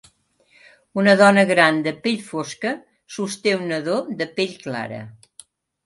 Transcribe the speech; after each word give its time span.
Una 1.01 1.13
dona 1.19 1.43
gran 1.51 1.77
de 1.89 1.93
pell 2.07 2.25
fosca 2.31 2.73
sosté 3.19 3.57
un 3.61 3.71
nadó 3.77 4.03
de 4.23 4.33
pell 4.41 4.61
clara. 4.69 5.09